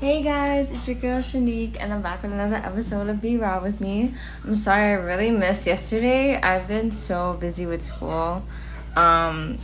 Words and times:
Hey 0.00 0.22
guys, 0.22 0.72
it's 0.72 0.88
your 0.88 0.96
girl 0.96 1.18
Shanique, 1.18 1.76
and 1.78 1.92
I'm 1.92 2.00
back 2.00 2.22
with 2.22 2.32
another 2.32 2.56
episode 2.56 3.10
of 3.10 3.20
Be 3.20 3.36
Raw 3.36 3.62
with 3.62 3.82
me. 3.82 4.14
I'm 4.44 4.56
sorry 4.56 4.84
I 4.84 4.92
really 4.92 5.30
missed 5.30 5.66
yesterday. 5.66 6.40
I've 6.40 6.66
been 6.66 6.90
so 6.90 7.36
busy 7.38 7.66
with 7.66 7.82
school, 7.82 8.42
um, 8.96 9.58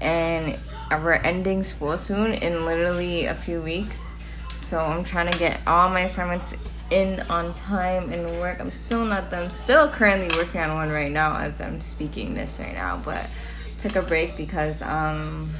and 0.00 0.58
we're 0.90 1.12
ending 1.12 1.62
school 1.62 1.98
soon 1.98 2.32
in 2.32 2.64
literally 2.64 3.26
a 3.26 3.34
few 3.34 3.60
weeks. 3.60 4.16
So 4.56 4.78
I'm 4.78 5.04
trying 5.04 5.30
to 5.30 5.38
get 5.38 5.60
all 5.66 5.90
my 5.90 6.00
assignments 6.00 6.56
in 6.90 7.20
on 7.28 7.52
time 7.52 8.10
and 8.10 8.40
work. 8.40 8.60
I'm 8.60 8.72
still 8.72 9.04
not 9.04 9.30
done. 9.30 9.42
I'm 9.44 9.50
still 9.50 9.90
currently 9.90 10.34
working 10.38 10.62
on 10.62 10.74
one 10.74 10.88
right 10.88 11.12
now 11.12 11.36
as 11.36 11.60
I'm 11.60 11.82
speaking 11.82 12.32
this 12.32 12.58
right 12.58 12.72
now, 12.72 13.02
but 13.04 13.28
took 13.76 13.96
a 13.96 14.02
break 14.02 14.34
because 14.38 14.80
um 14.80 15.50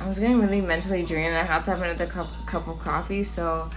I 0.00 0.06
was 0.06 0.18
getting 0.18 0.40
really 0.40 0.62
mentally 0.62 1.02
drained 1.02 1.28
and 1.28 1.36
I 1.36 1.42
had 1.42 1.62
to 1.64 1.72
have 1.72 1.82
another 1.82 2.06
cup, 2.06 2.28
cup 2.46 2.66
of 2.68 2.78
coffee, 2.78 3.22
so 3.22 3.70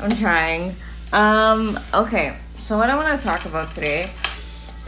I'm 0.00 0.10
trying. 0.10 0.74
Um, 1.12 1.78
okay, 1.94 2.36
so 2.64 2.76
what 2.76 2.90
I 2.90 2.96
want 2.96 3.18
to 3.18 3.24
talk 3.24 3.44
about 3.46 3.70
today 3.70 4.10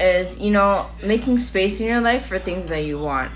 is, 0.00 0.38
you 0.40 0.50
know, 0.50 0.86
making 1.02 1.38
space 1.38 1.80
in 1.80 1.86
your 1.86 2.00
life 2.00 2.26
for 2.26 2.38
things 2.40 2.68
that 2.70 2.84
you 2.84 2.98
want. 2.98 3.30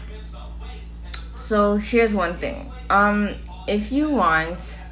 So 1.36 1.76
here's 1.76 2.12
one 2.14 2.38
thing. 2.38 2.72
Um, 2.90 3.36
if 3.68 3.92
you 3.92 4.10
want 4.10 4.82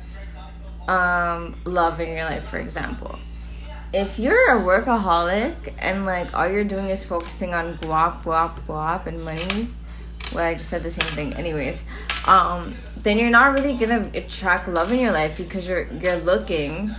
um, 0.87 1.57
love 1.65 2.01
in 2.01 2.11
your 2.11 2.25
life, 2.25 2.45
for 2.45 2.59
example, 2.59 3.19
if 3.93 4.19
you're 4.19 4.57
a 4.57 4.61
workaholic 4.61 5.75
and 5.79 6.07
like 6.07 6.33
all 6.35 6.49
you're 6.49 6.65
doing 6.65 6.89
is 6.91 7.05
focusing 7.05 7.55
on 7.55 7.77
guap, 7.79 8.23
guap, 8.23 8.61
guap, 8.67 9.07
and 9.07 9.25
money, 9.25 9.69
well, 10.33 10.45
I 10.45 10.55
just 10.55 10.71
said 10.71 10.83
the 10.83 10.91
same 10.91 11.09
thing. 11.09 11.35
Anyways, 11.35 11.85
um, 12.27 12.77
then 12.97 13.19
you're 13.19 13.31
not 13.31 13.53
really 13.59 13.75
gonna 13.75 14.11
attract 14.15 14.69
love 14.69 14.93
in 14.93 15.01
your 15.01 15.13
life 15.13 15.37
because 15.37 15.69
you're 15.69 15.93
you're 15.95 16.19
looking 16.19 16.95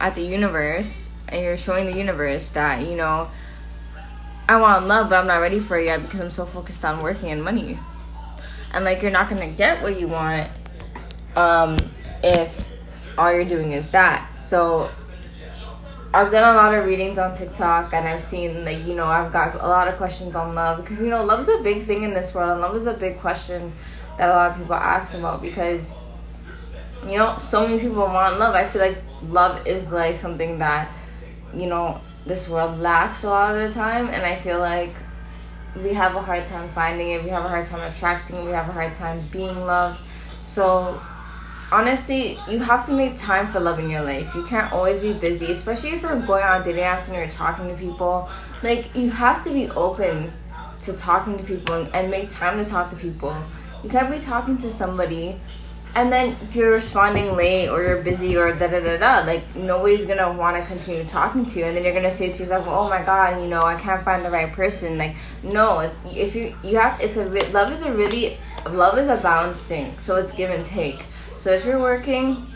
at 0.00 0.14
the 0.14 0.22
universe 0.22 1.10
and 1.28 1.42
you're 1.42 1.56
showing 1.56 1.86
the 1.90 1.96
universe 1.96 2.50
that 2.50 2.82
you 2.82 2.96
know 2.96 3.28
I 4.48 4.56
want 4.56 4.88
love, 4.88 5.10
but 5.10 5.20
I'm 5.20 5.28
not 5.28 5.36
ready 5.36 5.60
for 5.60 5.78
it 5.78 5.84
yet 5.84 6.02
because 6.02 6.20
I'm 6.20 6.30
so 6.30 6.44
focused 6.44 6.84
on 6.84 7.04
working 7.04 7.28
and 7.28 7.44
money. 7.44 7.78
And 8.72 8.84
like 8.84 9.00
you're 9.00 9.12
not 9.12 9.28
gonna 9.28 9.46
get 9.46 9.80
what 9.80 10.00
you 10.00 10.08
want 10.08 10.50
um, 11.36 11.76
if 12.24 12.68
all 13.16 13.32
you're 13.32 13.44
doing 13.44 13.72
is 13.72 13.90
that. 13.90 14.36
So 14.36 14.90
I've 16.12 16.32
done 16.32 16.54
a 16.54 16.56
lot 16.56 16.74
of 16.74 16.84
readings 16.86 17.18
on 17.18 17.32
TikTok 17.32 17.94
and 17.94 18.08
I've 18.08 18.22
seen 18.22 18.64
like 18.64 18.84
you 18.84 18.94
know 18.94 19.06
I've 19.06 19.32
got 19.32 19.54
a 19.54 19.68
lot 19.68 19.86
of 19.86 19.96
questions 19.96 20.34
on 20.34 20.54
love 20.54 20.82
because 20.82 21.00
you 21.00 21.06
know 21.06 21.24
love 21.24 21.40
is 21.40 21.48
a 21.48 21.62
big 21.62 21.82
thing 21.82 22.02
in 22.02 22.12
this 22.14 22.34
world 22.34 22.50
and 22.50 22.60
love 22.60 22.74
is 22.74 22.86
a 22.86 22.94
big 22.94 23.18
question 23.20 23.72
that 24.18 24.28
a 24.28 24.32
lot 24.32 24.50
of 24.50 24.56
people 24.56 24.74
ask 24.74 25.14
about 25.14 25.40
because 25.40 25.96
you 27.06 27.16
know 27.16 27.36
so 27.36 27.66
many 27.66 27.80
people 27.80 28.02
want 28.02 28.40
love. 28.40 28.56
I 28.56 28.64
feel 28.64 28.82
like 28.82 28.98
love 29.28 29.64
is 29.68 29.92
like 29.92 30.16
something 30.16 30.58
that 30.58 30.90
you 31.54 31.66
know 31.66 32.00
this 32.26 32.48
world 32.48 32.80
lacks 32.80 33.22
a 33.22 33.28
lot 33.28 33.54
of 33.54 33.62
the 33.62 33.72
time 33.72 34.08
and 34.08 34.24
I 34.24 34.34
feel 34.34 34.58
like 34.58 34.92
we 35.76 35.92
have 35.92 36.16
a 36.16 36.20
hard 36.22 36.44
time 36.46 36.68
finding 36.70 37.10
it. 37.10 37.22
We 37.22 37.30
have 37.30 37.44
a 37.44 37.48
hard 37.48 37.66
time 37.66 37.88
attracting 37.88 38.36
it. 38.36 38.44
We 38.44 38.50
have 38.50 38.68
a 38.68 38.72
hard 38.72 38.96
time 38.96 39.28
being 39.30 39.64
loved. 39.64 40.00
So 40.42 41.00
honestly, 41.72 42.38
you 42.48 42.58
have 42.58 42.84
to 42.86 42.92
make 42.92 43.16
time 43.16 43.46
for 43.46 43.60
love 43.60 43.78
in 43.78 43.88
your 43.90 44.02
life. 44.02 44.34
You 44.34 44.44
can't 44.44 44.72
always 44.72 45.02
be 45.02 45.12
busy, 45.12 45.50
especially 45.52 45.90
if 45.90 46.02
you're 46.02 46.20
going 46.20 46.42
on 46.42 46.62
dating 46.62 46.84
apps 46.84 47.08
and 47.08 47.16
you're 47.16 47.28
talking 47.28 47.68
to 47.68 47.74
people. 47.74 48.28
Like, 48.62 48.94
you 48.94 49.10
have 49.10 49.42
to 49.44 49.50
be 49.50 49.68
open 49.70 50.32
to 50.80 50.92
talking 50.92 51.36
to 51.36 51.44
people 51.44 51.74
and, 51.74 51.94
and 51.94 52.10
make 52.10 52.30
time 52.30 52.62
to 52.62 52.68
talk 52.68 52.90
to 52.90 52.96
people. 52.96 53.36
You 53.82 53.90
can't 53.90 54.10
be 54.10 54.18
talking 54.18 54.58
to 54.58 54.70
somebody 54.70 55.40
and 55.96 56.12
then 56.12 56.36
you're 56.52 56.70
responding 56.70 57.34
late 57.34 57.68
or 57.68 57.82
you're 57.82 58.02
busy 58.02 58.36
or 58.36 58.52
da 58.52 58.68
da 58.68 58.80
da 58.80 58.96
da. 58.96 59.26
Like, 59.26 59.56
nobody's 59.56 60.06
gonna 60.06 60.32
wanna 60.32 60.64
continue 60.64 61.04
talking 61.04 61.44
to 61.46 61.58
you. 61.58 61.64
And 61.64 61.76
then 61.76 61.82
you're 61.82 61.94
gonna 61.94 62.12
say 62.12 62.30
to 62.30 62.38
yourself, 62.42 62.66
well, 62.66 62.84
oh 62.84 62.88
my 62.88 63.02
god, 63.02 63.42
you 63.42 63.48
know, 63.48 63.62
I 63.62 63.74
can't 63.74 64.02
find 64.02 64.24
the 64.24 64.30
right 64.30 64.52
person. 64.52 64.98
Like, 64.98 65.16
no, 65.42 65.80
it's, 65.80 66.04
if 66.14 66.36
you, 66.36 66.54
you 66.62 66.78
have, 66.78 67.00
it's 67.00 67.16
a, 67.16 67.24
love 67.52 67.72
is 67.72 67.82
a 67.82 67.92
really, 67.92 68.38
love 68.70 68.98
is 68.98 69.08
a 69.08 69.16
balanced 69.16 69.66
thing. 69.66 69.98
So 69.98 70.16
it's 70.16 70.30
give 70.32 70.50
and 70.50 70.64
take 70.64 71.06
so 71.40 71.50
if 71.52 71.64
you're 71.64 71.80
working 71.80 72.46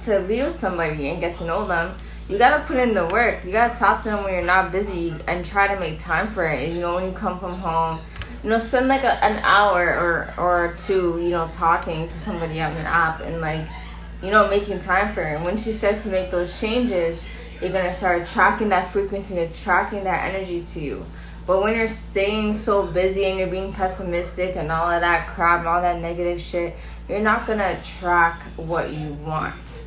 to 0.00 0.22
be 0.22 0.42
with 0.42 0.56
somebody 0.56 1.06
and 1.06 1.20
get 1.20 1.36
to 1.36 1.44
know 1.44 1.64
them, 1.64 1.96
you 2.28 2.36
gotta 2.36 2.64
put 2.64 2.78
in 2.78 2.94
the 2.94 3.06
work. 3.06 3.44
You 3.44 3.52
gotta 3.52 3.78
talk 3.78 4.02
to 4.02 4.08
them 4.08 4.24
when 4.24 4.32
you're 4.32 4.42
not 4.42 4.72
busy 4.72 5.14
and 5.28 5.46
try 5.46 5.72
to 5.72 5.78
make 5.78 5.96
time 5.96 6.26
for 6.26 6.44
it. 6.44 6.64
And, 6.64 6.74
you 6.74 6.80
know, 6.80 6.96
when 6.96 7.06
you 7.06 7.12
come 7.12 7.38
from 7.38 7.54
home, 7.60 8.00
you 8.42 8.50
know, 8.50 8.58
spend 8.58 8.88
like 8.88 9.04
a, 9.04 9.24
an 9.24 9.38
hour 9.44 9.86
or 9.86 10.34
or 10.36 10.74
two, 10.78 11.20
you 11.22 11.30
know, 11.30 11.46
talking 11.46 12.08
to 12.08 12.18
somebody 12.18 12.60
on 12.60 12.72
an 12.72 12.86
app 12.86 13.20
and 13.20 13.40
like, 13.40 13.68
you 14.20 14.32
know, 14.32 14.48
making 14.48 14.80
time 14.80 15.08
for 15.14 15.22
it. 15.22 15.36
And 15.36 15.44
once 15.44 15.64
you 15.64 15.72
start 15.72 16.00
to 16.00 16.08
make 16.08 16.32
those 16.32 16.60
changes, 16.60 17.24
you're 17.60 17.70
gonna 17.70 17.92
start 17.92 18.26
tracking 18.26 18.70
that 18.70 18.90
frequency 18.90 19.38
and 19.38 19.54
tracking 19.54 20.02
that 20.02 20.34
energy 20.34 20.60
to 20.60 20.80
you. 20.80 21.06
But 21.50 21.62
when 21.62 21.74
you're 21.74 21.88
staying 21.88 22.52
so 22.52 22.86
busy 22.86 23.24
and 23.24 23.36
you're 23.36 23.48
being 23.48 23.72
pessimistic 23.72 24.54
and 24.54 24.70
all 24.70 24.88
of 24.88 25.00
that 25.00 25.26
crap 25.26 25.58
and 25.58 25.66
all 25.66 25.82
that 25.82 25.98
negative 25.98 26.40
shit, 26.40 26.76
you're 27.08 27.18
not 27.18 27.44
gonna 27.44 27.76
attract 27.76 28.56
what 28.56 28.92
you 28.92 29.14
want. 29.14 29.82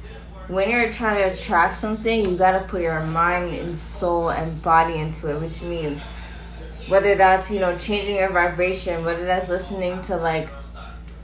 When 0.50 0.69
you're 0.69 0.91
trying 0.91 1.24
to 1.24 1.31
attract 1.31 1.78
something, 1.78 2.25
you 2.29 2.35
gotta 2.35 2.66
put 2.68 2.81
your 2.81 3.01
mind 3.06 3.56
and 3.56 3.74
soul 3.78 4.31
and 4.31 4.62
body 4.62 4.96
into 4.96 5.34
it, 5.34 5.40
which 5.40 5.62
means 5.62 6.03
whether 6.90 7.16
that's 7.16 7.50
you 7.50 7.62
know 7.62 7.78
changing 7.78 8.18
your 8.18 8.34
vibration, 8.34 9.06
whether 9.06 9.24
that's 9.24 9.47
listening 9.47 10.01
to 10.01 10.18
like 10.18 10.50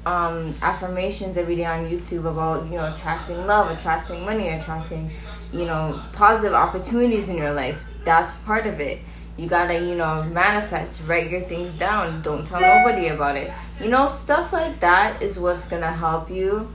um, 0.05 0.53
affirmations 0.61 1.35
every 1.35 1.57
day 1.57 1.65
on 1.65 1.89
YouTube 1.89 2.23
about 2.23 2.63
you 2.67 2.77
know 2.77 2.93
attracting 2.93 3.45
love, 3.45 3.69
attracting 3.77 4.21
money, 4.21 4.47
attracting 4.47 5.11
you 5.51 5.65
know 5.65 6.01
positive 6.13 6.53
opportunities 6.53 7.27
in 7.27 7.35
your 7.35 7.51
life. 7.51 7.85
That's 8.05 8.37
part 8.37 8.65
of 8.65 8.79
it 8.79 9.01
you 9.39 9.47
gotta 9.47 9.73
you 9.73 9.95
know 9.95 10.23
manifest 10.23 11.07
write 11.07 11.29
your 11.29 11.41
things 11.41 11.75
down. 11.75 12.21
Don't 12.21 12.45
tell 12.45 12.59
nobody 12.59 13.07
about 13.07 13.37
it. 13.37 13.53
You 13.79 13.89
know 13.89 14.07
stuff 14.07 14.51
like 14.51 14.79
that 14.81 15.21
is 15.21 15.39
what's 15.39 15.67
gonna 15.67 15.91
help 15.91 16.29
you 16.29 16.69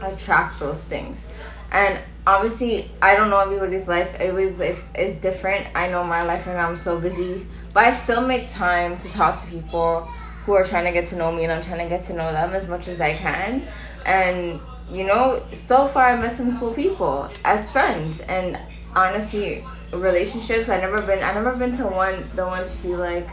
attract 0.00 0.58
those 0.58 0.84
things. 0.84 1.28
And 1.70 2.00
obviously 2.26 2.90
i 3.00 3.14
don't 3.14 3.30
know 3.30 3.40
everybody's 3.40 3.88
life. 3.88 4.14
Everybody's 4.14 4.58
life 4.58 4.82
is 4.96 5.16
different. 5.16 5.66
I 5.74 5.88
know 5.90 6.02
my 6.02 6.22
life 6.22 6.46
now 6.46 6.66
i'm 6.66 6.76
so 6.76 6.98
busy. 6.98 7.46
But 7.74 7.84
i 7.84 7.90
still 7.92 8.26
make 8.26 8.48
time 8.48 8.96
to 8.96 9.12
talk 9.12 9.42
to 9.42 9.50
people 9.50 10.02
who 10.44 10.54
are 10.54 10.64
trying 10.64 10.84
to 10.84 10.92
get 10.92 11.06
to 11.08 11.16
know 11.16 11.30
me 11.30 11.44
and 11.44 11.52
i'm 11.52 11.62
trying 11.62 11.80
to 11.80 11.88
get 11.88 12.04
to 12.04 12.14
know 12.14 12.32
them 12.32 12.54
as 12.54 12.68
much 12.68 12.88
as 12.88 13.02
i 13.02 13.12
can. 13.12 13.66
And 14.06 14.60
you 14.90 15.04
know 15.06 15.44
so 15.52 15.86
far 15.88 16.08
i 16.08 16.16
met 16.20 16.34
some 16.34 16.58
cool 16.58 16.72
people 16.72 17.28
as 17.44 17.70
friends. 17.70 18.20
And 18.20 18.58
honestly 18.94 19.64
relationships. 19.92 20.68
I 20.68 20.78
never 20.78 21.00
been. 21.02 21.22
I 21.22 21.32
never 21.34 21.54
been 21.54 21.72
to 21.72 21.84
one. 21.84 22.24
The 22.34 22.46
one 22.46 22.66
to 22.66 22.82
be 22.82 22.94
like. 22.94 23.28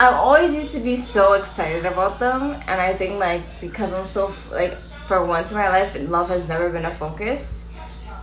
I 0.00 0.06
always 0.06 0.54
used 0.54 0.72
to 0.74 0.80
be 0.80 0.96
so 0.96 1.34
excited 1.34 1.86
about 1.86 2.18
them, 2.18 2.54
and 2.66 2.80
I 2.80 2.92
think 2.94 3.20
like 3.20 3.42
because 3.60 3.92
I'm 3.92 4.06
so 4.06 4.34
like 4.50 4.76
for 5.06 5.24
once 5.24 5.52
in 5.52 5.58
my 5.58 5.68
life, 5.68 5.96
love 6.08 6.28
has 6.28 6.48
never 6.48 6.70
been 6.70 6.86
a 6.86 6.90
focus. 6.90 7.68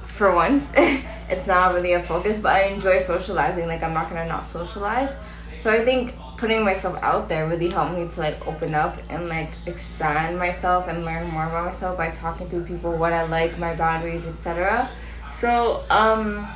For 0.04 0.36
once, 0.36 0.74
it's 1.30 1.48
not 1.48 1.74
really 1.74 1.94
a 1.94 2.02
focus, 2.02 2.40
but 2.40 2.54
I 2.54 2.64
enjoy 2.64 2.98
socializing. 2.98 3.68
Like 3.68 3.84
I'm 3.84 3.94
not 3.94 4.10
gonna 4.10 4.28
not 4.28 4.46
socialize. 4.46 5.18
So 5.58 5.72
I 5.72 5.84
think 5.84 6.16
putting 6.38 6.64
myself 6.64 6.98
out 7.02 7.28
there 7.28 7.46
really 7.48 7.70
helped 7.70 7.98
me 7.98 8.08
to 8.08 8.20
like 8.22 8.48
open 8.48 8.74
up 8.74 8.98
and 9.10 9.28
like 9.28 9.52
expand 9.66 10.40
myself 10.40 10.88
and 10.88 11.04
learn 11.04 11.30
more 11.30 11.46
about 11.46 11.66
myself 11.66 11.98
by 11.98 12.08
talking 12.08 12.50
to 12.50 12.62
people, 12.62 12.96
what 12.96 13.12
I 13.12 13.24
like, 13.24 13.60
my 13.60 13.76
boundaries, 13.76 14.26
etc. 14.26 14.90
So 15.32 15.84
um 15.90 16.48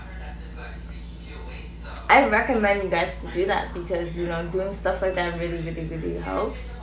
I 2.09 2.27
recommend 2.27 2.83
you 2.83 2.89
guys 2.89 3.23
to 3.23 3.31
do 3.31 3.45
that 3.45 3.73
because 3.73 4.17
you 4.17 4.27
know 4.27 4.45
doing 4.47 4.73
stuff 4.73 5.01
like 5.01 5.15
that 5.15 5.39
really, 5.39 5.61
really, 5.63 5.85
really 5.85 6.17
helps. 6.17 6.79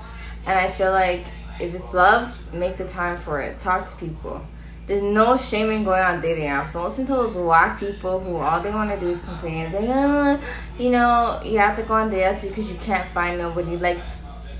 And 0.46 0.58
I 0.58 0.68
feel 0.68 0.92
like 0.92 1.24
if 1.60 1.74
it's 1.74 1.92
love, 1.92 2.52
make 2.54 2.76
the 2.76 2.88
time 2.88 3.16
for 3.16 3.40
it. 3.40 3.58
Talk 3.58 3.86
to 3.86 3.96
people. 3.96 4.44
There's 4.86 5.02
no 5.02 5.36
shame 5.36 5.70
in 5.70 5.84
going 5.84 6.02
on 6.02 6.20
dating 6.20 6.48
apps. 6.48 6.72
Don't 6.72 6.82
listen 6.82 7.06
to 7.06 7.12
those 7.12 7.36
whack 7.36 7.78
people 7.78 8.18
who 8.18 8.36
all 8.38 8.60
they 8.60 8.72
want 8.72 8.90
to 8.90 8.98
do 8.98 9.08
is 9.08 9.20
complain. 9.20 9.72
Like, 9.72 9.84
oh, 9.86 10.40
you 10.78 10.90
know, 10.90 11.40
you 11.44 11.58
have 11.58 11.76
to 11.76 11.84
go 11.84 11.94
on 11.94 12.10
dates 12.10 12.42
because 12.42 12.68
you 12.68 12.76
can't 12.78 13.08
find 13.10 13.38
nobody. 13.38 13.76
Like, 13.76 14.00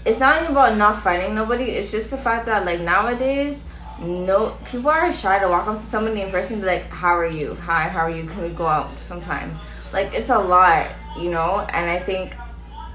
it's 0.05 0.21
not 0.21 0.41
even 0.41 0.53
about 0.53 0.77
not 0.77 1.03
finding 1.03 1.35
nobody. 1.35 1.65
It's 1.65 1.91
just 1.91 2.13
the 2.13 2.17
fact 2.17 2.47
that 2.47 2.65
like 2.65 2.81
nowadays, 2.81 3.65
no 4.01 4.57
people 4.65 4.91
are 4.91 5.13
shy 5.13 5.39
to 5.39 5.49
walk 5.49 5.67
up 5.67 5.77
to 5.77 5.83
somebody 5.83 6.23
in 6.23 6.31
person 6.31 6.55
and 6.55 6.63
be 6.63 6.69
like, 6.69 6.91
"How 6.91 7.15
are 7.17 7.27
you? 7.27 7.55
Hi, 7.55 7.89
how 7.89 8.01
are 8.01 8.11
you? 8.11 8.25
Can 8.25 8.43
we 8.43 8.49
go 8.51 8.67
out 8.67 8.99
sometime?" 8.99 9.59
like 9.93 10.13
it's 10.15 10.31
a 10.31 10.39
lot, 10.39 10.93
you 11.19 11.31
know, 11.31 11.67
and 11.73 11.91
I 11.91 11.99
think 11.99 12.35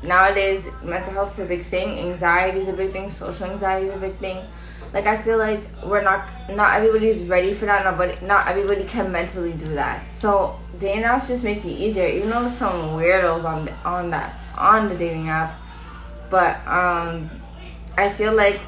nowadays 0.03 0.69
mental 0.83 1.13
health 1.13 1.33
is 1.33 1.39
a 1.39 1.45
big 1.45 1.63
thing, 1.63 1.99
anxiety 1.99 2.59
is 2.59 2.67
a 2.67 2.73
big 2.73 2.91
thing, 2.91 3.09
social 3.09 3.47
anxiety 3.47 3.87
is 3.87 3.95
a 3.95 3.99
big 3.99 4.17
thing. 4.17 4.45
Like 4.93 5.07
I 5.07 5.17
feel 5.17 5.37
like 5.37 5.61
we're 5.83 6.03
not 6.03 6.29
not 6.51 6.75
everybody's 6.75 7.23
ready 7.23 7.53
for 7.53 7.65
that, 7.65 7.97
but 7.97 8.21
not 8.21 8.47
everybody 8.47 8.85
can 8.85 9.11
mentally 9.11 9.53
do 9.53 9.65
that. 9.75 10.09
So 10.09 10.57
dating 10.79 11.03
apps 11.03 11.27
just 11.27 11.43
make 11.43 11.65
it 11.65 11.69
easier, 11.69 12.05
even 12.05 12.29
though 12.29 12.47
some 12.47 12.97
weirdos 12.97 13.43
on 13.43 13.65
the, 13.65 13.73
on 13.83 14.09
that 14.11 14.39
on 14.57 14.87
the 14.87 14.95
dating 14.95 15.29
app. 15.29 15.59
But 16.29 16.65
um, 16.67 17.29
I 17.97 18.09
feel 18.09 18.33
like 18.33 18.61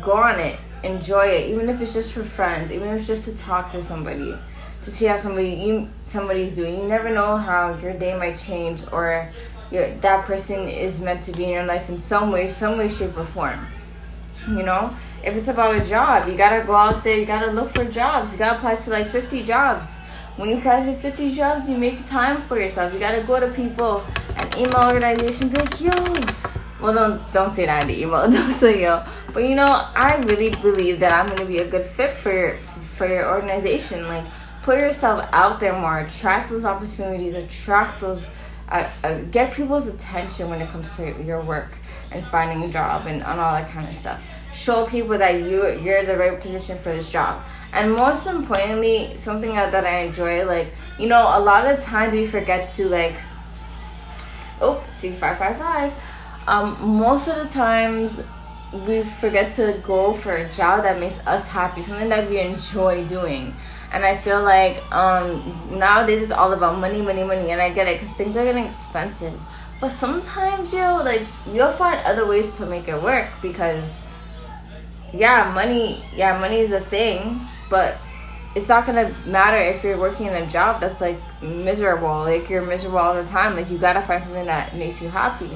go 0.00 0.14
on 0.14 0.40
it 0.40 0.58
enjoy 0.82 1.26
it, 1.26 1.50
even 1.50 1.68
if 1.68 1.80
it's 1.80 1.94
just 1.94 2.12
for 2.12 2.24
friends, 2.24 2.72
even 2.72 2.88
if 2.88 2.98
it's 2.98 3.06
just 3.06 3.24
to 3.28 3.36
talk 3.36 3.72
to 3.72 3.82
somebody, 3.82 4.36
to 4.82 4.90
see 4.90 5.06
how 5.06 5.16
somebody 5.16 5.50
you 5.50 5.88
somebody's 6.00 6.52
doing. 6.52 6.78
You 6.80 6.86
never 6.86 7.10
know 7.10 7.36
how 7.36 7.76
your 7.78 7.92
day 7.92 8.16
might 8.16 8.38
change 8.38 8.82
or 8.92 9.28
your 9.70 9.90
that 9.96 10.24
person 10.24 10.68
is 10.68 11.00
meant 11.00 11.22
to 11.24 11.32
be 11.32 11.44
in 11.44 11.50
your 11.50 11.66
life 11.66 11.88
in 11.88 11.98
some 11.98 12.30
way, 12.30 12.46
some 12.46 12.78
way, 12.78 12.88
shape, 12.88 13.16
or 13.16 13.24
form. 13.24 13.66
You 14.48 14.62
know, 14.62 14.94
if 15.24 15.34
it's 15.34 15.48
about 15.48 15.74
a 15.74 15.84
job, 15.84 16.28
you 16.28 16.36
gotta 16.36 16.64
go 16.64 16.74
out 16.74 17.02
there, 17.02 17.18
you 17.18 17.26
gotta 17.26 17.50
look 17.50 17.70
for 17.70 17.84
jobs, 17.84 18.32
you 18.32 18.38
gotta 18.38 18.58
apply 18.58 18.76
to 18.76 18.90
like 18.90 19.06
50 19.06 19.42
jobs. 19.42 19.98
When 20.36 20.50
you 20.50 20.58
apply 20.58 20.84
to 20.84 20.94
50 20.94 21.34
jobs, 21.34 21.68
you 21.68 21.76
make 21.76 22.04
time 22.06 22.42
for 22.42 22.60
yourself. 22.60 22.92
You 22.92 23.00
gotta 23.00 23.22
go 23.22 23.40
to 23.40 23.48
people 23.48 24.04
and 24.36 24.54
email 24.54 24.84
organizations, 24.84 25.52
like, 25.52 25.80
yo, 25.80 25.90
well 26.80 26.94
don't 26.94 27.32
don't 27.32 27.50
say 27.50 27.66
that 27.66 27.82
in 27.82 27.88
the 27.88 28.02
email 28.02 28.30
don't 28.30 28.52
say 28.52 28.82
yo. 28.82 29.04
But 29.32 29.44
you 29.44 29.54
know 29.54 29.86
i 29.94 30.16
really 30.26 30.50
believe 30.50 31.00
that 31.00 31.12
i'm 31.12 31.26
going 31.26 31.38
to 31.38 31.46
be 31.46 31.58
a 31.58 31.68
good 31.68 31.84
fit 31.84 32.10
for 32.10 32.32
your 32.32 32.56
for 32.96 33.06
your 33.06 33.30
organization. 33.30 34.06
Like 34.08 34.24
put 34.62 34.78
yourself 34.78 35.28
out 35.32 35.60
there 35.60 35.78
more. 35.78 36.00
Attract 36.00 36.50
those 36.50 36.64
opportunities. 36.64 37.34
Attract 37.34 38.00
those 38.00 38.34
uh, 38.68 38.90
uh, 39.04 39.18
get 39.30 39.52
people's 39.52 39.86
attention 39.86 40.50
when 40.50 40.60
it 40.60 40.68
comes 40.70 40.96
to 40.96 41.22
your 41.22 41.40
work 41.40 41.78
and 42.10 42.24
finding 42.26 42.68
a 42.68 42.72
job 42.72 43.06
and, 43.06 43.22
and 43.22 43.40
all 43.40 43.52
that 43.54 43.68
kind 43.70 43.86
of 43.86 43.94
stuff. 43.94 44.24
Show 44.52 44.86
people 44.86 45.18
that 45.18 45.42
you 45.42 45.78
you're 45.80 46.04
the 46.04 46.16
right 46.16 46.40
position 46.40 46.76
for 46.78 46.92
this 46.92 47.12
job. 47.12 47.44
And 47.72 47.92
most 47.92 48.26
importantly 48.26 49.14
something 49.14 49.54
that, 49.54 49.70
that 49.72 49.84
i 49.84 49.98
enjoy 49.98 50.46
like 50.46 50.72
you 50.98 51.08
know 51.08 51.30
a 51.36 51.40
lot 51.40 51.66
of 51.66 51.78
times 51.78 52.14
we 52.14 52.26
forget 52.26 52.70
to 52.70 52.88
like 52.88 53.16
oops 54.62 54.90
see 54.90 55.10
555 55.10 55.92
um, 56.46 56.76
most 56.80 57.28
of 57.28 57.36
the 57.36 57.48
times 57.48 58.22
we 58.86 59.02
forget 59.02 59.52
to 59.54 59.80
go 59.82 60.12
for 60.12 60.36
a 60.36 60.48
job 60.52 60.82
that 60.82 60.98
makes 61.00 61.24
us 61.26 61.46
happy, 61.46 61.82
something 61.82 62.08
that 62.08 62.28
we 62.28 62.40
enjoy 62.40 63.06
doing. 63.06 63.54
And 63.92 64.04
I 64.04 64.16
feel 64.16 64.42
like 64.42 64.82
um, 64.92 65.78
nowadays 65.78 66.22
it's 66.22 66.32
all 66.32 66.52
about 66.52 66.78
money, 66.78 67.00
money, 67.00 67.22
money, 67.22 67.50
and 67.50 67.60
I 67.60 67.70
get 67.72 67.86
it 67.86 68.00
because 68.00 68.12
things 68.12 68.36
are 68.36 68.44
getting 68.44 68.64
expensive. 68.66 69.38
But 69.80 69.90
sometimes, 69.90 70.72
yo, 70.72 70.96
like 70.96 71.22
you'll 71.52 71.72
find 71.72 72.04
other 72.06 72.26
ways 72.26 72.56
to 72.58 72.66
make 72.66 72.88
it 72.88 73.00
work 73.00 73.28
because, 73.42 74.02
yeah, 75.12 75.52
money, 75.54 76.04
yeah, 76.14 76.38
money 76.38 76.58
is 76.58 76.72
a 76.72 76.80
thing, 76.80 77.46
but 77.70 77.98
it's 78.54 78.68
not 78.68 78.86
gonna 78.86 79.14
matter 79.26 79.58
if 79.58 79.84
you're 79.84 79.98
working 79.98 80.26
in 80.26 80.34
a 80.34 80.46
job 80.46 80.80
that's 80.80 81.00
like 81.00 81.20
miserable, 81.42 82.20
like 82.20 82.48
you're 82.48 82.62
miserable 82.62 82.98
all 82.98 83.14
the 83.14 83.24
time. 83.24 83.54
Like 83.54 83.70
you 83.70 83.78
gotta 83.78 84.00
find 84.00 84.22
something 84.22 84.46
that 84.46 84.74
makes 84.74 85.00
you 85.00 85.08
happy. 85.08 85.50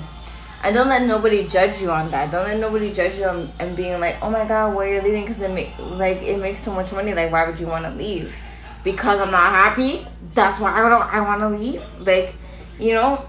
And 0.62 0.74
don't 0.74 0.88
let 0.88 1.06
nobody 1.06 1.48
judge 1.48 1.80
you 1.80 1.90
on 1.90 2.10
that. 2.10 2.30
Don't 2.30 2.44
let 2.44 2.58
nobody 2.60 2.92
judge 2.92 3.18
you 3.18 3.24
on 3.24 3.50
and 3.58 3.74
being 3.74 3.98
like, 3.98 4.18
oh 4.20 4.30
my 4.30 4.44
god, 4.44 4.74
why 4.74 4.90
you're 4.90 5.02
leaving? 5.02 5.22
Because 5.22 5.40
it 5.40 5.50
make 5.50 5.72
like 5.78 6.20
it 6.22 6.38
makes 6.38 6.60
so 6.60 6.74
much 6.74 6.92
money. 6.92 7.14
Like, 7.14 7.32
why 7.32 7.48
would 7.48 7.58
you 7.58 7.66
want 7.66 7.86
to 7.86 7.90
leave? 7.92 8.36
Because 8.84 9.20
I'm 9.20 9.30
not 9.30 9.50
happy. 9.50 10.06
That's 10.34 10.60
why 10.60 10.72
I 10.72 10.88
don't. 10.88 11.02
I 11.02 11.20
want 11.20 11.40
to 11.40 11.48
leave. 11.48 11.82
Like, 12.00 12.34
you 12.78 12.92
know, 12.92 13.26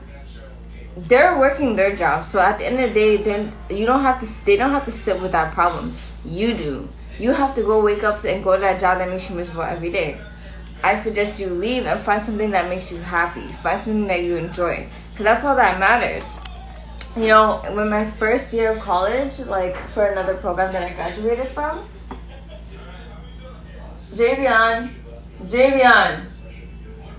they're 0.98 1.40
working 1.40 1.78
their 1.78 1.96
job. 1.96 2.26
So 2.26 2.42
at 2.42 2.60
the 2.60 2.66
end 2.66 2.80
of 2.82 2.90
the 2.90 2.94
day, 2.94 3.18
then 3.18 3.54
you 3.70 3.86
don't 3.86 4.02
have 4.02 4.20
to. 4.20 4.46
They 4.46 4.58
don't 4.58 4.72
have 4.72 4.86
to 4.86 4.92
sit 4.92 5.22
with 5.22 5.32
that 5.32 5.54
problem. 5.54 5.96
You 6.26 6.54
do. 6.54 6.90
You 7.18 7.32
have 7.32 7.56
to 7.56 7.62
go 7.62 7.82
wake 7.82 8.04
up 8.04 8.26
and 8.26 8.44
go 8.44 8.56
to 8.56 8.62
that 8.62 8.80
job 8.80 8.98
that 8.98 9.08
makes 9.08 9.30
you 9.30 9.38
miserable 9.38 9.64
every 9.64 9.92
day. 9.92 10.20
I 10.84 10.96
suggest 10.96 11.40
you 11.40 11.48
leave 11.48 11.86
and 11.86 12.00
find 12.00 12.22
something 12.22 12.52
that 12.52 12.68
makes 12.68 12.92
you 12.92 12.98
happy. 12.98 13.48
Find 13.64 13.78
something 13.78 14.08
that 14.08 14.24
you 14.24 14.36
enjoy. 14.36 14.90
Because 15.12 15.26
that's 15.26 15.46
all 15.46 15.56
that 15.56 15.80
matters 15.80 16.40
you 17.16 17.28
know, 17.28 17.62
when 17.72 17.90
my 17.90 18.06
first 18.06 18.54
year 18.54 18.72
of 18.72 18.80
college, 18.80 19.40
like 19.40 19.76
for 19.76 20.06
another 20.06 20.36
program 20.36 20.72
that 20.74 20.84
I 20.84 20.94
graduated 20.94 21.48
from, 21.50 21.88
Javion, 24.14 24.94
Javion, 25.44 26.26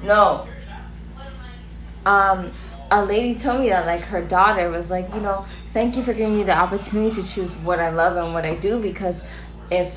no. 0.03 0.47
Um, 2.05 2.50
a 2.91 3.05
lady 3.05 3.39
told 3.39 3.61
me 3.61 3.69
that 3.69 3.87
like 3.87 4.03
her 4.03 4.23
daughter 4.23 4.69
was 4.71 4.91
like, 4.91 5.12
you 5.15 5.21
know, 5.21 5.44
thank 5.69 5.97
you 5.97 6.03
for 6.03 6.12
giving 6.12 6.37
me 6.37 6.43
the 6.43 6.56
opportunity 6.56 7.23
to 7.23 7.29
choose 7.29 7.55
what 7.56 7.79
I 7.79 7.91
love 7.91 8.17
and 8.17 8.35
what 8.35 8.44
I 8.44 8.55
do 8.55 8.81
because 8.81 9.23
if 9.71 9.97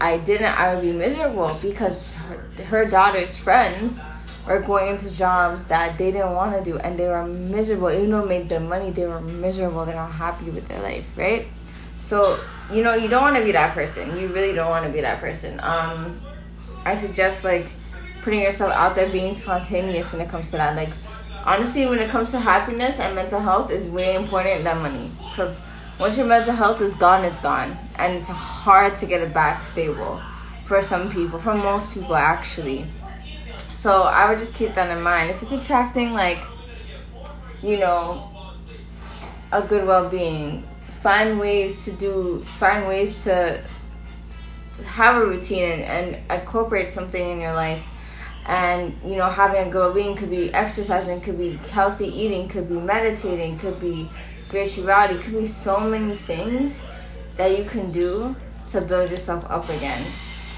I 0.00 0.18
didn't, 0.18 0.58
I 0.58 0.74
would 0.74 0.82
be 0.82 0.92
miserable 0.92 1.58
because 1.62 2.14
her, 2.14 2.36
her 2.64 2.84
daughter's 2.84 3.36
friends 3.36 4.00
or 4.46 4.60
going 4.60 4.90
into 4.90 5.12
jobs 5.14 5.66
that 5.66 5.98
they 5.98 6.12
didn't 6.12 6.32
want 6.32 6.56
to 6.56 6.62
do 6.62 6.78
and 6.78 6.98
they 6.98 7.08
were 7.08 7.26
miserable. 7.26 7.90
Even 7.90 8.10
though 8.10 8.24
made 8.24 8.48
the 8.48 8.60
money 8.60 8.90
they 8.90 9.06
were 9.06 9.20
miserable. 9.20 9.84
They're 9.84 9.96
not 9.96 10.12
happy 10.12 10.50
with 10.50 10.68
their 10.68 10.80
life 10.82 11.06
right? 11.16 11.46
So 11.98 12.38
you 12.72 12.82
know 12.82 12.94
you 12.94 13.08
don't 13.08 13.22
want 13.22 13.36
to 13.36 13.44
be 13.44 13.52
that 13.52 13.74
person. 13.74 14.16
You 14.18 14.28
really 14.28 14.54
don't 14.54 14.70
want 14.70 14.86
to 14.86 14.92
be 14.92 15.00
that 15.00 15.20
person. 15.20 15.60
Um 15.60 16.20
i 16.84 16.94
suggest 16.94 17.42
like 17.42 17.66
putting 18.22 18.40
yourself 18.40 18.72
out 18.72 18.94
there 18.94 19.10
being 19.10 19.32
spontaneous 19.32 20.12
when 20.12 20.20
it 20.20 20.28
comes 20.28 20.50
to 20.52 20.56
that. 20.58 20.76
Like 20.76 20.90
honestly 21.44 21.86
when 21.86 21.98
it 21.98 22.10
comes 22.10 22.30
to 22.30 22.38
happiness 22.38 23.00
and 23.00 23.14
mental 23.14 23.40
health 23.40 23.70
is 23.70 23.88
way 23.88 24.14
important 24.14 24.62
than 24.64 24.82
money. 24.82 25.10
Because 25.30 25.60
once 25.98 26.16
your 26.16 26.26
mental 26.26 26.54
health 26.54 26.80
is 26.80 26.94
gone 26.94 27.24
it's 27.24 27.40
gone. 27.40 27.76
And 27.96 28.16
it's 28.16 28.28
hard 28.28 28.96
to 28.98 29.06
get 29.06 29.22
it 29.22 29.34
back 29.34 29.64
stable 29.64 30.20
for 30.64 30.82
some 30.82 31.10
people 31.10 31.38
for 31.38 31.54
most 31.54 31.94
people 31.94 32.16
actually 32.16 32.86
so 33.76 34.04
I 34.04 34.28
would 34.30 34.38
just 34.38 34.54
keep 34.54 34.72
that 34.72 34.90
in 34.90 35.02
mind. 35.02 35.30
If 35.30 35.42
it's 35.42 35.52
attracting 35.52 36.14
like, 36.14 36.42
you 37.62 37.78
know, 37.78 38.32
a 39.52 39.60
good 39.60 39.86
well-being, 39.86 40.66
find 41.02 41.38
ways 41.38 41.84
to 41.84 41.92
do, 41.92 42.42
find 42.42 42.88
ways 42.88 43.24
to 43.24 43.62
have 44.86 45.16
a 45.22 45.26
routine 45.26 45.64
and, 45.64 45.82
and 46.16 46.40
incorporate 46.40 46.90
something 46.90 47.28
in 47.28 47.38
your 47.38 47.52
life. 47.52 47.86
And 48.46 48.96
you 49.04 49.16
know, 49.16 49.28
having 49.28 49.68
a 49.68 49.70
good 49.70 49.80
well-being 49.80 50.16
could 50.16 50.30
be 50.30 50.52
exercising, 50.54 51.20
could 51.20 51.36
be 51.36 51.56
healthy 51.70 52.06
eating, 52.06 52.48
could 52.48 52.70
be 52.70 52.80
meditating, 52.80 53.58
could 53.58 53.78
be 53.78 54.08
spirituality, 54.38 55.18
could 55.18 55.34
be 55.34 55.44
so 55.44 55.80
many 55.80 56.14
things 56.14 56.82
that 57.36 57.58
you 57.58 57.64
can 57.66 57.92
do 57.92 58.34
to 58.68 58.80
build 58.80 59.10
yourself 59.10 59.44
up 59.50 59.68
again 59.68 60.02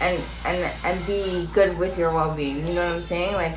and 0.01 0.23
and 0.45 0.73
and 0.85 1.07
be 1.07 1.49
good 1.53 1.77
with 1.79 1.99
your 1.99 2.15
well-being 2.15 2.67
you 2.67 2.75
know 2.75 2.85
what 2.85 2.95
i'm 2.95 3.01
saying? 3.01 3.35
Like 3.35 3.57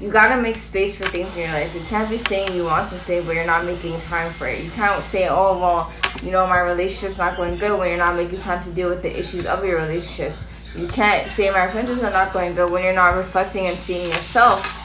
you 0.00 0.10
gotta 0.10 0.40
make 0.40 0.56
space 0.56 0.96
for 0.96 1.04
things 1.06 1.32
in 1.36 1.42
your 1.42 1.52
life. 1.52 1.72
You 1.74 1.80
can't 1.82 2.10
be 2.10 2.16
saying 2.16 2.56
you 2.56 2.64
want 2.64 2.88
something 2.88 3.24
but 3.24 3.36
you're 3.36 3.46
not 3.46 3.64
making 3.64 4.00
time 4.00 4.32
for 4.32 4.48
it. 4.48 4.64
You 4.64 4.70
can't 4.70 5.02
say 5.04 5.28
oh 5.28 5.58
well 5.58 5.92
you 6.22 6.30
know 6.30 6.46
my 6.46 6.60
relationship's 6.60 7.18
not 7.18 7.36
going 7.36 7.58
good 7.58 7.78
when 7.78 7.88
you're 7.88 7.98
not 7.98 8.16
making 8.16 8.40
time 8.40 8.62
to 8.64 8.70
deal 8.72 8.88
with 8.88 9.02
the 9.02 9.16
issues 9.16 9.46
of 9.46 9.64
your 9.64 9.76
relationships. 9.76 10.48
You 10.76 10.86
can't 10.88 11.28
say 11.28 11.50
my 11.50 11.70
friendships 11.70 12.02
are 12.02 12.10
not 12.10 12.32
going 12.32 12.54
good 12.54 12.72
when 12.72 12.82
you're 12.82 12.94
not 12.94 13.16
reflecting 13.16 13.66
and 13.66 13.76
seeing 13.78 14.06
yourself 14.06 14.78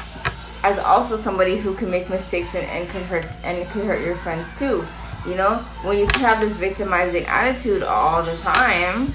as 0.63 0.77
also 0.77 1.15
somebody 1.15 1.57
who 1.57 1.73
can 1.75 1.89
make 1.89 2.09
mistakes 2.09 2.55
and, 2.55 2.67
and 2.67 2.89
can 2.89 3.03
hurt 3.05 3.25
and 3.43 3.67
can 3.69 3.85
hurt 3.85 4.05
your 4.05 4.15
friends 4.17 4.57
too 4.57 4.85
you 5.25 5.35
know? 5.35 5.57
When 5.83 5.97
you 5.99 6.07
have 6.15 6.39
this 6.39 6.55
victimizing 6.55 7.25
attitude 7.25 7.83
all 7.83 8.23
the 8.23 8.35
time 8.37 9.13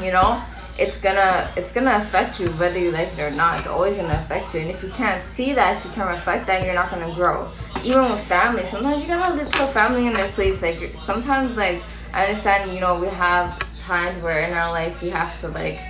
you 0.00 0.12
know 0.12 0.42
it's 0.80 0.96
gonna 0.98 1.52
it's 1.56 1.72
gonna 1.72 1.96
affect 1.96 2.40
you 2.40 2.48
whether 2.52 2.78
you 2.78 2.90
like 2.90 3.12
it 3.12 3.20
or 3.20 3.30
not. 3.30 3.58
It's 3.58 3.68
always 3.68 3.96
gonna 3.96 4.14
affect 4.14 4.54
you. 4.54 4.60
And 4.60 4.70
if 4.70 4.82
you 4.82 4.88
can't 4.90 5.22
see 5.22 5.52
that, 5.52 5.76
if 5.76 5.84
you 5.84 5.90
can't 5.90 6.08
reflect 6.08 6.46
that, 6.46 6.64
you're 6.64 6.74
not 6.74 6.90
gonna 6.90 7.12
grow. 7.14 7.46
Even 7.84 8.10
with 8.10 8.20
family, 8.20 8.64
sometimes 8.64 9.02
you 9.02 9.08
gotta 9.08 9.34
live 9.34 9.52
put 9.52 9.68
family 9.70 10.06
in 10.06 10.14
their 10.14 10.32
place. 10.32 10.62
Like 10.62 10.92
sometimes, 10.96 11.58
like 11.58 11.82
I 12.14 12.24
understand, 12.24 12.72
you 12.72 12.80
know, 12.80 12.98
we 12.98 13.08
have 13.08 13.58
times 13.76 14.22
where 14.22 14.48
in 14.48 14.54
our 14.54 14.72
life 14.72 15.02
we 15.02 15.10
have 15.10 15.38
to 15.40 15.48
like 15.48 15.80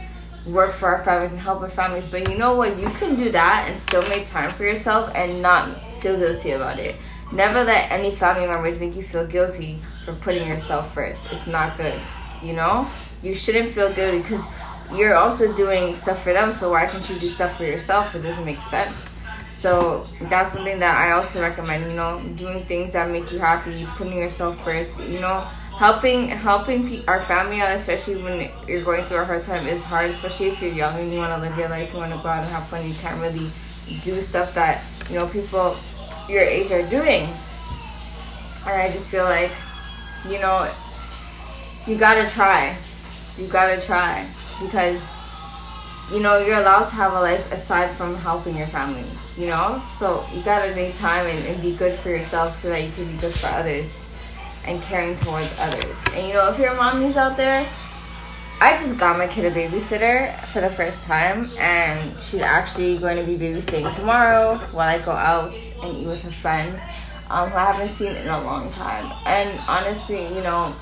work 0.47 0.73
for 0.73 0.89
our 0.89 1.05
families 1.05 1.31
and 1.31 1.41
help 1.41 1.63
our 1.63 1.69
families. 1.69 2.07
But 2.07 2.29
you 2.29 2.37
know 2.37 2.57
what? 2.57 2.77
You 2.77 2.87
can 2.87 3.15
do 3.15 3.31
that 3.31 3.67
and 3.69 3.79
still 3.79 4.07
make 4.09 4.27
time 4.27 4.51
for 4.51 4.65
yourself 4.65 5.13
and 5.15 5.41
not 5.41 5.69
feel 6.01 6.19
guilty 6.19 6.51
about 6.53 6.81
it. 6.81 6.97
Never 7.33 7.63
let 7.63 7.93
any 7.93 8.11
family 8.11 8.47
members 8.47 8.81
make 8.81 8.97
you 8.97 9.05
feel 9.05 9.25
guilty 9.25 9.79
for 10.05 10.15
putting 10.15 10.49
yourself 10.49 10.93
first. 10.93 11.33
It's 11.33 11.47
not 11.47 11.77
good. 11.77 12.01
You 12.43 12.55
know, 12.55 12.89
you 13.23 13.35
shouldn't 13.35 13.71
feel 13.71 13.93
guilty 13.93 14.19
because 14.19 14.47
you're 14.93 15.17
also 15.17 15.53
doing 15.55 15.95
stuff 15.95 16.23
for 16.23 16.33
them, 16.33 16.51
so 16.53 16.71
why 16.73 16.87
can't 16.87 17.09
you 17.09 17.19
do 17.19 17.29
stuff 17.29 17.57
for 17.57 17.65
yourself? 17.65 18.15
It 18.15 18.23
doesn't 18.23 18.45
make 18.45 18.61
sense. 18.61 19.15
So 19.49 20.07
that's 20.23 20.53
something 20.53 20.79
that 20.79 20.97
I 20.97 21.13
also 21.13 21.41
recommend. 21.41 21.91
You 21.91 21.97
know, 21.97 22.21
doing 22.37 22.59
things 22.61 22.93
that 22.93 23.11
make 23.11 23.31
you 23.33 23.39
happy, 23.39 23.87
putting 23.97 24.17
yourself 24.17 24.63
first. 24.65 25.01
You 25.01 25.21
know, 25.21 25.41
helping 25.77 26.29
helping 26.29 27.07
our 27.09 27.21
family 27.23 27.61
out, 27.61 27.75
especially 27.75 28.23
when 28.23 28.51
you're 28.69 28.83
going 28.83 29.05
through 29.07 29.19
a 29.19 29.25
hard 29.25 29.43
time, 29.43 29.67
is 29.67 29.83
hard. 29.83 30.11
Especially 30.11 30.49
if 30.49 30.63
you're 30.63 30.73
young 30.73 30.99
and 30.99 31.13
you 31.13 31.19
want 31.19 31.35
to 31.35 31.41
live 31.41 31.57
your 31.59 31.69
life, 31.69 31.93
you 31.93 31.99
want 31.99 32.13
to 32.13 32.19
go 32.19 32.29
out 32.29 32.43
and 32.45 32.53
have 32.53 32.67
fun. 32.69 32.87
You 32.89 32.95
can't 32.95 33.21
really 33.21 33.51
do 34.03 34.21
stuff 34.21 34.55
that 34.55 34.85
you 35.09 35.17
know 35.17 35.27
people 35.27 35.77
your 36.29 36.43
age 36.43 36.71
are 36.71 36.87
doing. 36.89 37.29
And 38.67 38.81
I 38.81 38.91
just 38.93 39.09
feel 39.09 39.25
like, 39.25 39.51
you 40.29 40.39
know, 40.39 40.71
you 41.87 41.97
gotta 41.97 42.29
try. 42.29 42.77
You 43.37 43.49
gotta 43.49 43.81
try 43.81 44.29
because 44.61 45.21
you 46.13 46.21
know 46.21 46.39
you're 46.39 46.59
allowed 46.59 46.85
to 46.85 46.95
have 46.95 47.13
a 47.13 47.21
life 47.21 47.53
aside 47.53 47.91
from 47.91 48.17
helping 48.17 48.57
your 48.57 48.67
family 48.67 49.05
you 49.37 49.47
know 49.47 49.83
so 49.89 50.27
you 50.35 50.43
gotta 50.43 50.75
make 50.75 50.95
time 50.95 51.27
and, 51.27 51.47
and 51.47 51.63
be 51.63 51.73
good 51.73 51.95
for 51.95 52.11
yourself 52.11 52.55
so 52.55 52.69
that 52.69 52.83
you 52.83 52.91
can 52.93 53.07
be 53.13 53.19
good 53.19 53.33
for 53.33 53.49
others 53.49 54.09
and 54.67 54.83
caring 54.83 55.17
towards 55.17 55.57
others 55.59 56.05
and 56.15 56.27
you 56.27 56.35
know 56.35 56.51
if 56.51 56.59
your 56.59 56.75
mommy's 56.75 57.17
out 57.17 57.37
there 57.37 57.69
I 58.63 58.77
just 58.77 58.99
got 58.99 59.17
my 59.17 59.27
kid 59.27 59.47
a 59.47 59.51
babysitter 59.51 60.39
for 60.45 60.61
the 60.61 60.69
first 60.69 61.05
time, 61.05 61.47
and 61.59 62.23
she's 62.23 62.43
actually 62.43 62.99
going 62.99 63.17
to 63.17 63.23
be 63.23 63.39
babysitting 63.39 63.91
tomorrow 63.97 64.59
while 64.73 64.87
I 64.87 64.99
go 64.99 65.13
out 65.13 65.57
and 65.83 65.97
eat 65.97 66.07
with 66.07 66.23
a 66.27 66.31
friend 66.31 66.79
um, 67.31 67.49
who 67.49 67.57
I 67.57 67.73
haven't 67.73 67.89
seen 67.89 68.15
in 68.15 68.29
a 68.29 68.43
long 68.43 68.71
time. 68.73 69.17
And 69.25 69.59
honestly, 69.67 70.29
you 70.35 70.43
know, 70.43 70.77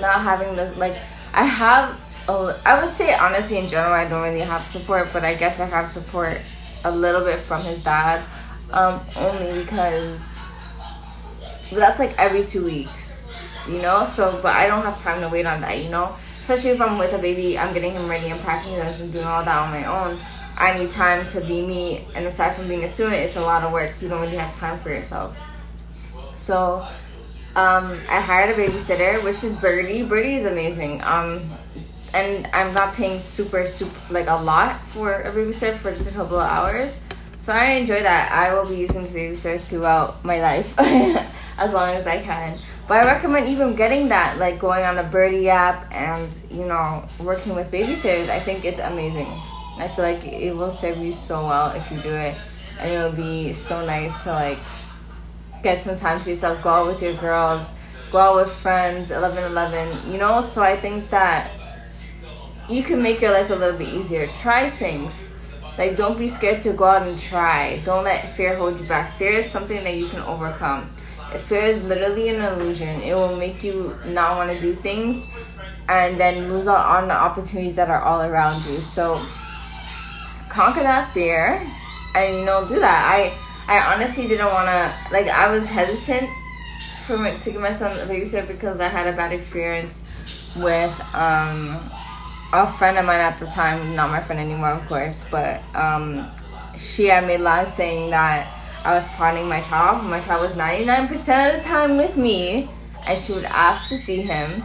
not 0.00 0.20
having 0.20 0.54
this, 0.54 0.76
like, 0.76 0.96
I 1.34 1.42
have, 1.44 1.98
a, 2.28 2.54
I 2.64 2.80
would 2.80 2.90
say 2.90 3.14
honestly, 3.14 3.58
in 3.58 3.68
general, 3.68 3.92
I 3.92 4.08
don't 4.08 4.22
really 4.22 4.40
have 4.40 4.62
support, 4.64 5.10
but 5.12 5.24
I 5.24 5.34
guess 5.34 5.60
I 5.60 5.66
have 5.66 5.88
support 5.88 6.40
a 6.84 6.90
little 6.90 7.22
bit 7.22 7.38
from 7.38 7.62
his 7.62 7.82
dad, 7.82 8.24
um, 8.70 9.00
only 9.16 9.62
because 9.62 10.40
that's 11.72 11.98
like 11.98 12.16
every 12.18 12.44
two 12.44 12.64
weeks, 12.64 13.30
you 13.68 13.80
know? 13.80 14.04
So, 14.04 14.40
but 14.42 14.56
I 14.56 14.66
don't 14.66 14.82
have 14.82 15.00
time 15.00 15.20
to 15.20 15.28
wait 15.28 15.46
on 15.46 15.60
that, 15.60 15.82
you 15.82 15.90
know? 15.90 16.14
especially 16.42 16.70
if 16.70 16.80
I'm 16.80 16.98
with 16.98 17.12
a 17.14 17.18
baby, 17.18 17.56
I'm 17.56 17.72
getting 17.72 17.92
him 17.92 18.08
ready 18.08 18.28
and 18.30 18.40
packing 18.40 18.76
lunch 18.76 18.98
and 18.98 19.12
doing 19.12 19.24
all 19.24 19.44
that 19.44 19.58
on 19.58 19.70
my 19.70 19.84
own. 19.84 20.20
I 20.56 20.76
need 20.76 20.90
time 20.90 21.28
to 21.28 21.40
be 21.40 21.64
me, 21.64 22.08
and 22.16 22.26
aside 22.26 22.56
from 22.56 22.66
being 22.66 22.82
a 22.82 22.88
student, 22.88 23.14
it's 23.14 23.36
a 23.36 23.40
lot 23.40 23.62
of 23.62 23.70
work. 23.72 23.94
You 24.02 24.08
don't 24.08 24.20
really 24.20 24.38
have 24.38 24.52
time 24.52 24.76
for 24.76 24.88
yourself. 24.88 25.38
So, 26.34 26.84
um, 27.54 27.96
I 28.10 28.20
hired 28.20 28.58
a 28.58 28.60
babysitter, 28.60 29.22
which 29.22 29.44
is 29.44 29.54
Birdie. 29.54 30.02
Birdie 30.02 30.34
is 30.34 30.44
amazing. 30.44 31.00
Um, 31.04 31.48
and 32.14 32.48
I'm 32.52 32.74
not 32.74 32.94
paying 32.94 33.18
super, 33.18 33.66
super, 33.66 33.94
like 34.12 34.28
a 34.28 34.34
lot 34.34 34.80
for 34.80 35.22
a 35.22 35.30
babysitter 35.30 35.76
for 35.76 35.90
just 35.90 36.10
a 36.10 36.12
couple 36.12 36.38
of 36.38 36.48
hours. 36.48 37.02
So 37.38 37.52
I 37.52 37.72
enjoy 37.72 38.02
that. 38.02 38.30
I 38.30 38.54
will 38.54 38.68
be 38.68 38.76
using 38.76 39.02
this 39.02 39.14
babysitter 39.14 39.60
throughout 39.60 40.24
my 40.24 40.40
life 40.40 40.74
as 40.78 41.72
long 41.72 41.90
as 41.90 42.06
I 42.06 42.22
can. 42.22 42.58
But 42.86 43.02
I 43.02 43.12
recommend 43.12 43.48
even 43.48 43.74
getting 43.74 44.08
that, 44.08 44.38
like 44.38 44.58
going 44.58 44.84
on 44.84 44.96
the 44.96 45.02
Birdie 45.04 45.48
app 45.48 45.92
and, 45.92 46.36
you 46.50 46.66
know, 46.66 47.04
working 47.20 47.54
with 47.54 47.70
babysitters. 47.70 48.28
I 48.28 48.40
think 48.40 48.64
it's 48.64 48.80
amazing. 48.80 49.28
I 49.78 49.88
feel 49.88 50.04
like 50.04 50.24
it 50.26 50.54
will 50.54 50.70
serve 50.70 50.98
you 50.98 51.12
so 51.12 51.46
well 51.46 51.70
if 51.72 51.90
you 51.90 51.98
do 52.00 52.14
it. 52.14 52.36
And 52.78 52.90
it 52.90 52.98
will 52.98 53.12
be 53.12 53.52
so 53.52 53.84
nice 53.84 54.24
to, 54.24 54.32
like, 54.32 54.58
get 55.62 55.82
some 55.82 55.96
time 55.96 56.20
to 56.20 56.30
yourself, 56.30 56.62
go 56.62 56.68
out 56.68 56.86
with 56.86 57.02
your 57.02 57.14
girls, 57.14 57.70
go 58.10 58.18
out 58.18 58.36
with 58.36 58.50
friends, 58.50 59.10
11 59.10 59.44
11, 59.44 60.12
you 60.12 60.18
know? 60.18 60.40
So 60.40 60.62
I 60.62 60.76
think 60.76 61.08
that 61.10 61.50
you 62.72 62.82
can 62.82 63.02
make 63.02 63.20
your 63.20 63.32
life 63.32 63.50
a 63.50 63.54
little 63.54 63.78
bit 63.78 63.88
easier. 63.88 64.26
Try 64.38 64.70
things. 64.70 65.30
Like, 65.78 65.96
don't 65.96 66.18
be 66.18 66.28
scared 66.28 66.60
to 66.62 66.72
go 66.72 66.84
out 66.84 67.06
and 67.06 67.18
try. 67.18 67.80
Don't 67.84 68.04
let 68.04 68.30
fear 68.30 68.56
hold 68.56 68.78
you 68.78 68.86
back. 68.86 69.16
Fear 69.16 69.38
is 69.38 69.50
something 69.50 69.82
that 69.84 69.96
you 69.96 70.06
can 70.08 70.20
overcome 70.22 70.88
fear 71.38 71.62
is 71.62 71.82
literally 71.82 72.28
an 72.28 72.42
illusion. 72.42 73.00
It 73.02 73.14
will 73.14 73.36
make 73.36 73.62
you 73.62 73.96
not 74.04 74.36
want 74.36 74.50
to 74.50 74.60
do 74.60 74.74
things 74.74 75.28
and 75.88 76.18
then 76.18 76.48
lose 76.48 76.68
out 76.68 76.86
on 76.86 77.08
the 77.08 77.14
opportunities 77.14 77.74
that 77.76 77.90
are 77.90 78.02
all 78.02 78.22
around 78.22 78.64
you. 78.66 78.80
So 78.80 79.24
conquer 80.48 80.82
that 80.82 81.12
fear 81.12 81.66
and 82.14 82.36
you 82.36 82.44
know 82.44 82.66
do 82.66 82.78
that. 82.80 83.06
I 83.06 83.32
I 83.72 83.94
honestly 83.94 84.28
didn't 84.28 84.46
want 84.46 84.68
to 84.68 84.94
like 85.12 85.26
I 85.28 85.50
was 85.50 85.68
hesitant 85.68 86.30
for 87.06 87.18
my, 87.18 87.36
to 87.36 87.50
give 87.50 87.60
my 87.60 87.70
son 87.70 87.98
a 87.98 88.10
babysitter 88.10 88.46
because 88.46 88.80
I 88.80 88.88
had 88.88 89.06
a 89.06 89.16
bad 89.16 89.32
experience 89.32 90.04
with 90.56 90.98
um 91.14 91.90
a 92.52 92.66
friend 92.66 92.98
of 92.98 93.04
mine 93.04 93.20
at 93.20 93.38
the 93.38 93.46
time, 93.46 93.96
not 93.96 94.10
my 94.10 94.20
friend 94.20 94.40
anymore, 94.40 94.70
of 94.70 94.86
course, 94.88 95.26
but 95.30 95.62
um 95.74 96.30
she 96.76 97.06
had 97.06 97.26
made 97.26 97.40
lies 97.40 97.74
saying 97.74 98.10
that 98.10 98.46
I 98.84 98.94
was 98.94 99.06
pawning 99.08 99.46
my 99.46 99.60
child. 99.60 100.04
My 100.04 100.20
child 100.20 100.42
was 100.42 100.52
99% 100.52 101.10
of 101.54 101.62
the 101.62 101.68
time 101.68 101.96
with 101.96 102.16
me, 102.16 102.68
and 103.06 103.18
she 103.18 103.32
would 103.32 103.44
ask 103.44 103.88
to 103.90 103.98
see 103.98 104.22
him. 104.22 104.64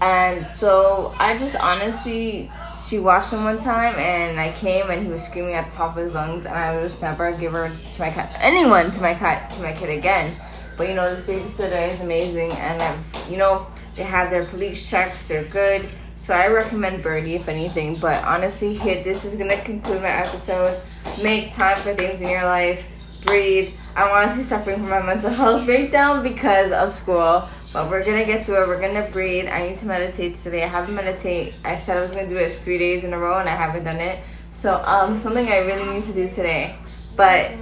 And 0.00 0.46
so 0.46 1.14
I 1.18 1.38
just 1.38 1.56
honestly, 1.56 2.52
she 2.86 2.98
watched 2.98 3.32
him 3.32 3.44
one 3.44 3.58
time, 3.58 3.94
and 3.96 4.38
I 4.38 4.52
came, 4.52 4.90
and 4.90 5.02
he 5.02 5.08
was 5.08 5.24
screaming 5.24 5.54
at 5.54 5.68
the 5.68 5.76
top 5.76 5.96
of 5.96 6.02
his 6.02 6.14
lungs, 6.14 6.44
and 6.44 6.54
I 6.54 6.74
would 6.76 6.84
just 6.84 7.00
never 7.00 7.32
give 7.32 7.52
her 7.52 7.70
to 7.70 8.00
my 8.00 8.10
cat, 8.10 8.36
anyone 8.40 8.90
to 8.90 9.00
my 9.00 9.14
cat, 9.14 9.50
to 9.52 9.62
my 9.62 9.72
kid 9.72 9.96
again. 9.96 10.34
But 10.76 10.88
you 10.88 10.94
know, 10.94 11.08
this 11.08 11.24
babysitter 11.24 11.88
is 11.88 12.00
amazing, 12.00 12.52
and 12.52 12.82
I've, 12.82 13.30
you 13.30 13.38
know, 13.38 13.66
they 13.94 14.02
have 14.02 14.28
their 14.28 14.44
police 14.44 14.90
checks, 14.90 15.26
they're 15.26 15.44
good. 15.44 15.88
So 16.16 16.34
I 16.34 16.48
recommend 16.48 17.02
Birdie 17.02 17.34
if 17.34 17.48
anything. 17.48 17.96
But 17.96 18.24
honestly, 18.24 18.74
here 18.74 19.02
this 19.02 19.24
is 19.24 19.36
gonna 19.36 19.60
conclude 19.62 20.02
my 20.02 20.08
episode. 20.08 20.80
Make 21.22 21.52
time 21.52 21.76
for 21.76 21.94
things 21.94 22.20
in 22.20 22.30
your 22.30 22.44
life 22.44 22.90
breathe. 23.24 23.72
I'm 23.96 24.12
honestly 24.12 24.42
suffering 24.42 24.76
from 24.76 24.90
my 24.90 25.02
mental 25.02 25.30
health 25.30 25.64
breakdown 25.64 26.22
because 26.22 26.72
of 26.72 26.92
school, 26.92 27.48
but 27.72 27.90
we're 27.90 28.04
gonna 28.04 28.24
get 28.24 28.46
through 28.46 28.62
it. 28.62 28.68
We're 28.68 28.80
gonna 28.80 29.08
breathe. 29.10 29.48
I 29.48 29.68
need 29.68 29.76
to 29.78 29.86
meditate 29.86 30.36
today. 30.36 30.62
I 30.62 30.68
haven't 30.68 30.94
meditated. 30.94 31.54
I 31.64 31.76
said 31.76 31.96
I 31.96 32.02
was 32.02 32.10
gonna 32.10 32.28
do 32.28 32.36
it 32.36 32.58
three 32.58 32.78
days 32.78 33.04
in 33.04 33.12
a 33.12 33.18
row, 33.18 33.38
and 33.38 33.48
I 33.48 33.54
haven't 33.54 33.84
done 33.84 33.96
it. 33.96 34.18
So, 34.50 34.82
um, 34.84 35.16
something 35.16 35.46
I 35.48 35.58
really 35.58 35.94
need 35.94 36.04
to 36.04 36.12
do 36.12 36.28
today. 36.28 36.76
But 37.16 37.52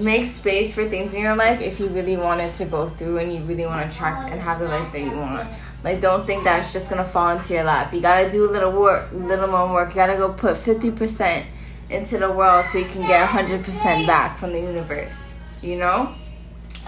make 0.00 0.24
space 0.24 0.74
for 0.74 0.84
things 0.84 1.14
in 1.14 1.20
your 1.20 1.34
life 1.34 1.60
if 1.60 1.80
you 1.80 1.88
really 1.88 2.16
want 2.16 2.40
it 2.40 2.54
to 2.54 2.66
go 2.66 2.88
through 2.88 3.18
and 3.18 3.32
you 3.32 3.40
really 3.42 3.64
want 3.64 3.90
to 3.90 3.96
track 3.96 4.30
and 4.30 4.40
have 4.40 4.58
the 4.58 4.68
life 4.68 4.92
that 4.92 5.00
you 5.00 5.16
want. 5.16 5.48
Like, 5.86 6.00
don't 6.00 6.26
think 6.26 6.42
that 6.42 6.58
it's 6.58 6.72
just 6.72 6.90
gonna 6.90 7.04
fall 7.04 7.28
into 7.28 7.54
your 7.54 7.62
lap. 7.62 7.94
You 7.94 8.00
gotta 8.00 8.28
do 8.28 8.44
a 8.44 8.50
little 8.50 8.72
work, 8.72 9.08
little 9.12 9.46
more 9.46 9.72
work. 9.72 9.90
You 9.90 9.94
gotta 9.94 10.16
go 10.16 10.32
put 10.32 10.56
fifty 10.56 10.90
percent 10.90 11.46
into 11.88 12.18
the 12.18 12.28
world 12.28 12.64
so 12.64 12.78
you 12.78 12.86
can 12.86 13.02
get 13.02 13.28
100% 13.28 14.04
back 14.04 14.36
from 14.36 14.52
the 14.52 14.58
universe, 14.58 15.36
you 15.62 15.78
know? 15.78 16.12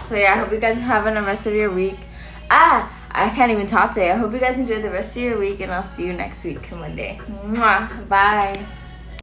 So 0.01 0.15
yeah, 0.15 0.33
I 0.33 0.37
hope 0.39 0.51
you 0.51 0.59
guys 0.59 0.75
are 0.75 0.81
having 0.81 1.13
the 1.13 1.21
rest 1.21 1.47
of 1.47 1.53
your 1.53 1.71
week. 1.71 1.95
Ah, 2.51 2.93
I 3.09 3.29
can't 3.29 3.53
even 3.53 3.67
talk 3.67 3.93
today. 3.93 4.11
I 4.11 4.17
hope 4.17 4.33
you 4.33 4.39
guys 4.39 4.59
enjoy 4.59 4.81
the 4.81 4.91
rest 4.91 5.15
of 5.15 5.23
your 5.23 5.39
week 5.39 5.61
and 5.61 5.71
I'll 5.71 5.81
see 5.81 6.05
you 6.05 6.11
next 6.11 6.43
week, 6.43 6.69
Monday. 6.69 7.21
Mwah. 7.23 8.05
Bye. 8.09 8.65